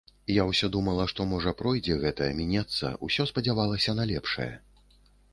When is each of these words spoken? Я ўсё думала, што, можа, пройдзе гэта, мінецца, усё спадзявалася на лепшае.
Я 0.35 0.43
ўсё 0.51 0.67
думала, 0.75 1.03
што, 1.11 1.25
можа, 1.33 1.51
пройдзе 1.59 1.97
гэта, 2.03 2.29
мінецца, 2.39 2.91
усё 3.07 3.27
спадзявалася 3.33 3.95
на 3.99 4.07
лепшае. 4.13 4.49